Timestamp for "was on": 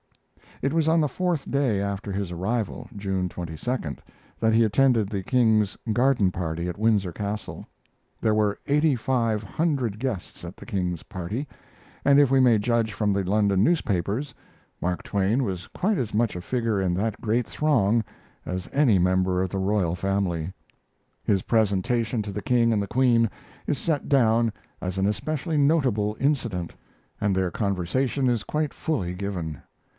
0.73-0.99